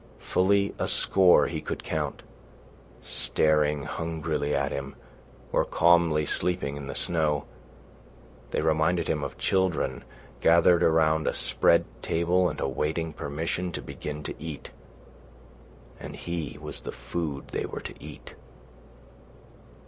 Fully 0.17 0.73
a 0.79 0.87
score 0.87 1.45
he 1.45 1.61
could 1.61 1.83
count, 1.83 2.23
staring 3.03 3.83
hungrily 3.83 4.55
at 4.55 4.71
him 4.71 4.95
or 5.51 5.63
calmly 5.63 6.25
sleeping 6.25 6.75
in 6.75 6.87
the 6.87 6.95
snow. 6.95 7.45
They 8.49 8.63
reminded 8.63 9.07
him 9.07 9.23
of 9.23 9.37
children 9.37 10.03
gathered 10.39 10.81
about 10.81 11.27
a 11.27 11.35
spread 11.35 11.85
table 12.01 12.49
and 12.49 12.59
awaiting 12.59 13.13
permission 13.13 13.71
to 13.73 13.81
begin 13.83 14.23
to 14.23 14.33
eat. 14.41 14.71
And 15.99 16.15
he 16.15 16.57
was 16.59 16.81
the 16.81 16.91
food 16.91 17.49
they 17.49 17.67
were 17.67 17.81
to 17.81 17.93
eat! 18.03 18.33